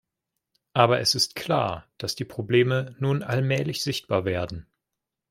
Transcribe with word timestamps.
Aber 0.73 0.99
es 0.99 1.13
ist 1.13 1.35
klar, 1.35 1.87
dass 1.99 2.15
die 2.15 2.25
Probleme 2.25 2.95
nun 2.97 3.21
allmählich 3.21 3.83
sichtbar 3.83 4.25
werden. 4.25 4.65